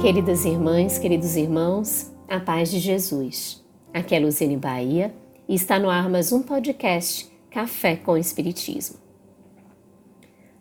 [0.00, 3.64] Queridas irmãs, queridos irmãos, a paz de Jesus.
[3.92, 5.14] Aqui é Luziane Bahia
[5.48, 8.98] e está no ar mais um podcast Café com Espiritismo.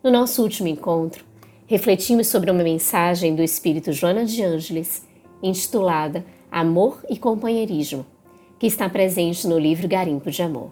[0.01, 1.25] No nosso último encontro,
[1.65, 5.05] refletimos sobre uma mensagem do Espírito Joana de Ângeles
[5.41, 8.05] intitulada Amor e Companheirismo,
[8.59, 10.71] que está presente no livro Garimpo de Amor.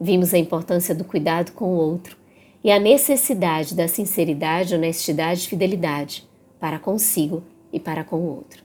[0.00, 2.16] Vimos a importância do cuidado com o outro
[2.62, 6.27] e a necessidade da sinceridade, honestidade e fidelidade
[6.60, 8.62] para consigo e para com o outro.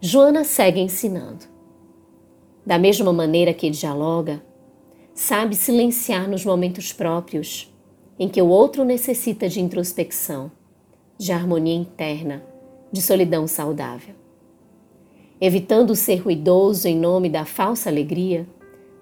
[0.00, 1.46] Joana segue ensinando.
[2.64, 4.42] Da mesma maneira que dialoga,
[5.14, 7.72] sabe silenciar nos momentos próprios
[8.18, 10.50] em que o outro necessita de introspecção,
[11.18, 12.42] de harmonia interna,
[12.92, 14.14] de solidão saudável.
[15.40, 18.46] Evitando ser ruidoso em nome da falsa alegria,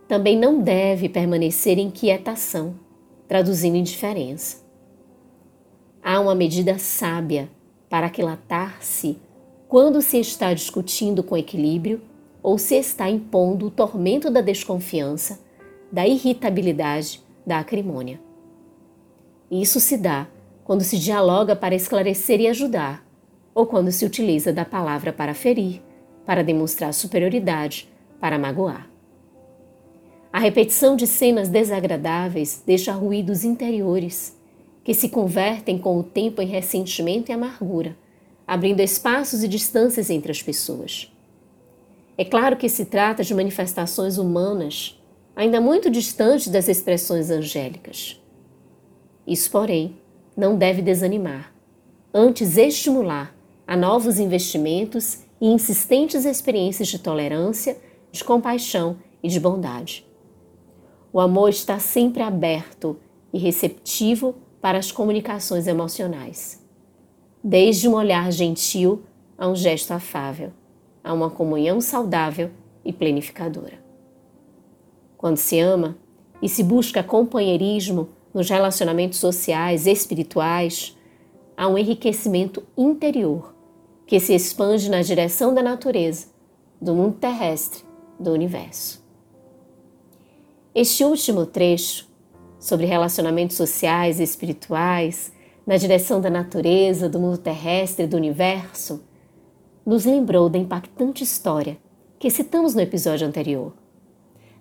[0.08, 2.74] também não deve permanecer em quietação,
[3.28, 4.61] traduzindo indiferença.
[6.04, 7.48] Há uma medida sábia
[7.88, 9.18] para aquilatar-se
[9.68, 12.00] quando se está discutindo com equilíbrio
[12.42, 15.38] ou se está impondo o tormento da desconfiança,
[15.92, 18.20] da irritabilidade, da acrimônia.
[19.48, 20.26] Isso se dá
[20.64, 23.06] quando se dialoga para esclarecer e ajudar,
[23.54, 25.80] ou quando se utiliza da palavra para ferir,
[26.26, 28.90] para demonstrar superioridade, para magoar.
[30.32, 34.41] A repetição de cenas desagradáveis deixa ruídos interiores
[34.84, 37.96] que se convertem com o tempo em ressentimento e amargura,
[38.46, 41.12] abrindo espaços e distâncias entre as pessoas.
[42.18, 45.00] É claro que se trata de manifestações humanas,
[45.34, 48.20] ainda muito distantes das expressões angélicas.
[49.26, 49.96] Isso, porém,
[50.36, 51.52] não deve desanimar,
[52.12, 53.34] antes estimular
[53.66, 57.76] a novos investimentos e insistentes experiências de tolerância,
[58.10, 60.04] de compaixão e de bondade.
[61.12, 62.98] O amor está sempre aberto
[63.32, 66.64] e receptivo para as comunicações emocionais.
[67.42, 69.02] Desde um olhar gentil
[69.36, 70.52] a um gesto afável,
[71.02, 72.48] a uma comunhão saudável
[72.84, 73.82] e planificadora.
[75.18, 75.98] Quando se ama
[76.40, 80.96] e se busca companheirismo nos relacionamentos sociais e espirituais,
[81.56, 83.52] há um enriquecimento interior
[84.06, 86.28] que se expande na direção da natureza,
[86.80, 87.82] do mundo terrestre,
[88.18, 89.02] do universo.
[90.72, 92.11] Este último trecho
[92.62, 95.32] sobre relacionamentos sociais e espirituais,
[95.66, 99.02] na direção da natureza, do mundo terrestre do universo,
[99.84, 101.76] nos lembrou da impactante história
[102.20, 103.72] que citamos no episódio anterior,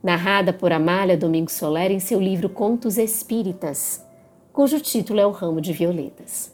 [0.02, 4.04] narrada por Amália Domingos Soler em seu livro Contos Espíritas,
[4.52, 6.52] cujo título é O Ramo de Violetas.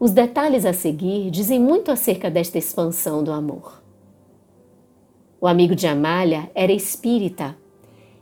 [0.00, 3.80] Os detalhes a seguir dizem muito acerca desta expansão do amor.
[5.40, 7.56] O amigo de Amália era espírita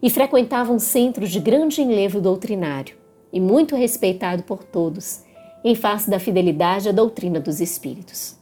[0.03, 2.97] e frequentava um centro de grande enlevo doutrinário
[3.32, 5.22] e muito respeitado por todos,
[5.64, 8.36] em face da fidelidade à doutrina dos espíritos.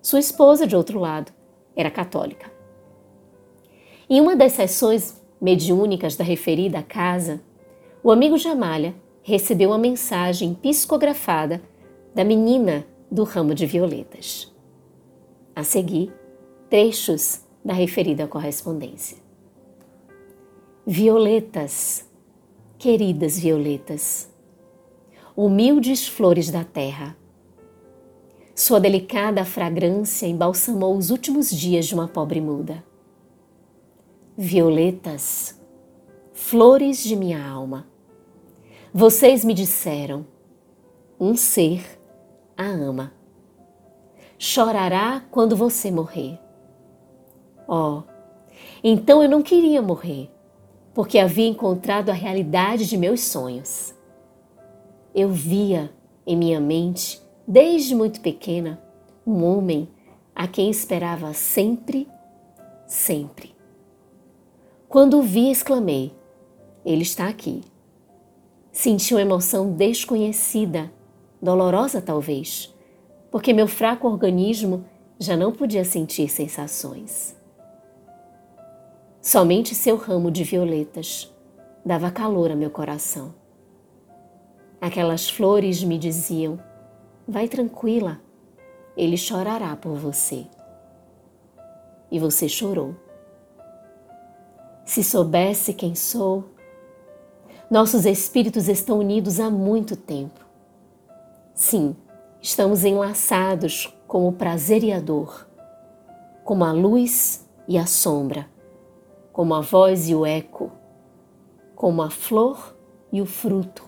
[0.00, 1.32] Sua esposa, de outro lado,
[1.74, 2.50] era católica.
[4.08, 7.40] Em uma das sessões mediúnicas da referida casa,
[8.02, 8.48] o amigo de
[9.22, 11.60] recebeu uma mensagem psicografada
[12.14, 14.52] da menina do ramo de violetas.
[15.54, 16.12] A seguir,
[16.70, 19.25] trechos da referida correspondência.
[20.88, 22.08] Violetas,
[22.78, 24.30] queridas violetas,
[25.34, 27.16] humildes flores da terra.
[28.54, 32.84] Sua delicada fragrância embalsamou os últimos dias de uma pobre muda.
[34.38, 35.60] Violetas,
[36.32, 37.88] flores de minha alma,
[38.94, 40.24] vocês me disseram:
[41.18, 41.84] um ser
[42.56, 43.12] a ama.
[44.38, 46.38] Chorará quando você morrer.
[47.66, 48.04] Oh,
[48.84, 50.30] então eu não queria morrer
[50.96, 53.94] porque havia encontrado a realidade de meus sonhos.
[55.14, 55.92] Eu via
[56.26, 58.82] em minha mente, desde muito pequena,
[59.26, 59.90] um homem
[60.34, 62.08] a quem esperava sempre,
[62.86, 63.54] sempre.
[64.88, 66.14] Quando o vi, exclamei:
[66.82, 67.60] Ele está aqui.
[68.72, 70.90] Senti uma emoção desconhecida,
[71.42, 72.74] dolorosa talvez,
[73.30, 74.86] porque meu fraco organismo
[75.20, 77.35] já não podia sentir sensações.
[79.26, 81.34] Somente seu ramo de violetas
[81.84, 83.34] dava calor a meu coração.
[84.80, 86.60] Aquelas flores me diziam:
[87.26, 88.20] Vai tranquila,
[88.96, 90.46] ele chorará por você.
[92.08, 92.94] E você chorou.
[94.84, 96.44] Se soubesse quem sou,
[97.68, 100.38] nossos espíritos estão unidos há muito tempo.
[101.52, 101.96] Sim,
[102.40, 105.48] estamos enlaçados como o prazer e a dor,
[106.44, 108.54] como a luz e a sombra
[109.36, 110.72] como a voz e o eco,
[111.74, 112.74] como a flor
[113.12, 113.86] e o fruto,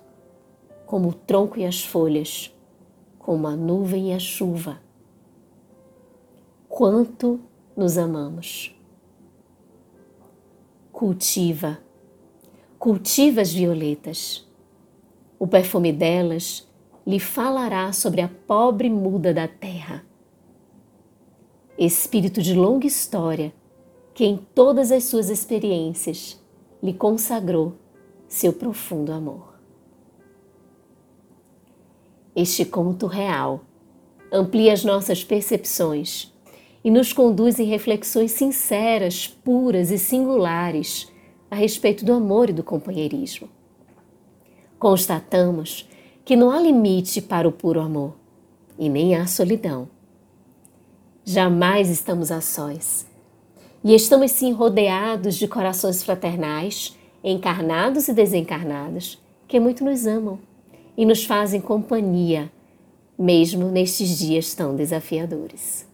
[0.84, 2.54] como o tronco e as folhas,
[3.18, 4.78] como a nuvem e a chuva.
[6.68, 7.40] Quanto
[7.74, 8.78] nos amamos.
[10.92, 11.78] Cultiva,
[12.78, 14.46] cultiva as violetas.
[15.38, 16.68] O perfume delas
[17.06, 20.04] lhe falará sobre a pobre muda da terra.
[21.78, 23.50] Espírito de longa história,
[24.18, 26.42] que em todas as suas experiências
[26.82, 27.74] lhe consagrou
[28.26, 29.54] seu profundo amor.
[32.34, 33.60] Este conto real
[34.32, 36.34] amplia as nossas percepções
[36.82, 41.06] e nos conduz em reflexões sinceras, puras e singulares
[41.48, 43.48] a respeito do amor e do companheirismo.
[44.80, 45.88] Constatamos
[46.24, 48.16] que não há limite para o puro amor
[48.76, 49.88] e nem há solidão.
[51.24, 53.07] Jamais estamos a sós
[53.88, 56.94] e estamos sim rodeados de corações fraternais,
[57.24, 59.18] encarnados e desencarnados,
[59.48, 60.38] que muito nos amam
[60.94, 62.52] e nos fazem companhia,
[63.18, 65.88] mesmo nestes dias tão desafiadores.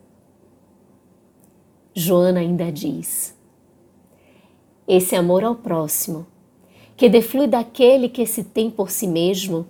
[1.95, 3.33] Joana ainda diz:
[4.89, 6.27] Esse amor ao próximo,
[6.97, 9.69] que deflui daquele que se tem por si mesmo,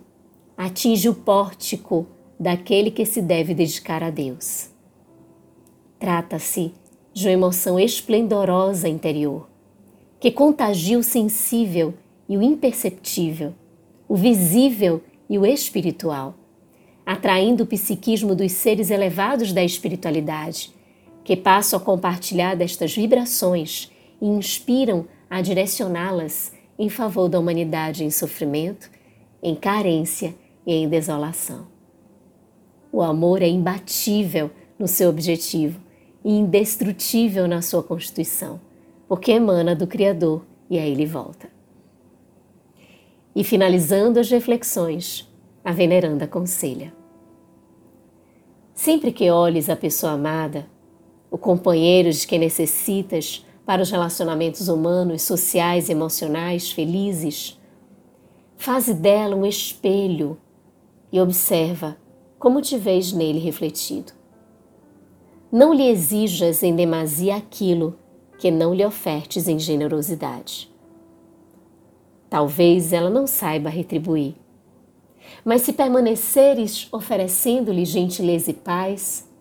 [0.57, 2.07] atinge o pórtico
[2.39, 4.71] daquele que se deve dedicar a Deus.
[5.99, 6.84] Trata-se de
[7.23, 9.47] uma emoção esplendorosa interior,
[10.19, 11.93] que contagia o sensível
[12.27, 13.53] e o imperceptível,
[14.07, 16.35] o visível e o espiritual,
[17.05, 20.73] atraindo o psiquismo dos seres elevados da espiritualidade
[21.23, 23.91] que passam a compartilhar destas vibrações
[24.21, 28.91] e inspiram a direcioná-las em favor da humanidade em sofrimento,
[29.41, 30.35] em carência
[30.67, 31.67] e em desolação.
[32.91, 35.84] O amor é imbatível no seu objetivo
[36.25, 38.59] e indestrutível na sua constituição,
[39.07, 41.47] porque emana do Criador e a ele volta.
[43.35, 45.31] E finalizando as reflexões,
[45.63, 46.91] a veneranda aconselha:
[48.73, 50.67] Sempre que olhes a pessoa amada,
[51.29, 57.59] o companheiro de quem necessitas para os relacionamentos humanos, sociais e emocionais felizes.
[58.57, 60.39] Faze dela um espelho
[61.11, 61.97] e observa
[62.39, 64.13] como te vês nele refletido.
[65.55, 67.97] Não lhe exijas em demasia aquilo
[68.37, 70.69] que não lhe ofertes em generosidade.
[72.29, 74.35] Talvez ela não saiba retribuir,
[75.45, 79.31] mas se permaneceres oferecendo-lhe gentileza e paz,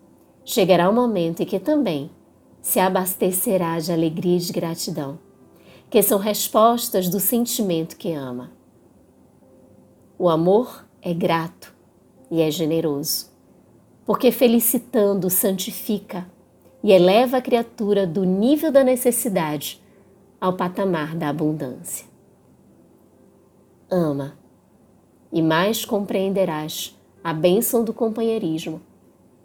[0.45, 2.09] chegará o momento em que também
[2.63, 5.19] se abastecerá de alegria e de gratidão,
[5.91, 8.53] que são respostas do sentimento que ama.
[10.17, 11.75] O amor é grato
[12.31, 13.34] e é generoso,
[14.07, 16.27] porque felicitando santifica
[16.83, 19.83] e eleva a criatura do nível da necessidade
[20.41, 22.07] ao patamar da abundância.
[23.91, 24.37] Ama,
[25.33, 28.81] e mais compreenderás a bênção do companheirismo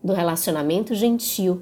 [0.03, 1.61] do relacionamento gentil,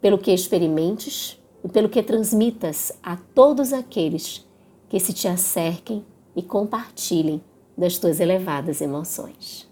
[0.00, 4.46] pelo que experimentes e pelo que transmitas a todos aqueles
[4.88, 6.04] que se te acerquem
[6.34, 7.40] e compartilhem
[7.76, 9.71] das tuas elevadas emoções.